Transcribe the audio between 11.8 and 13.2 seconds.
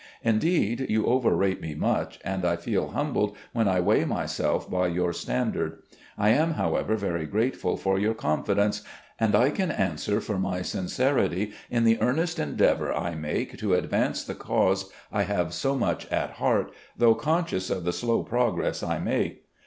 the earnest endeavour I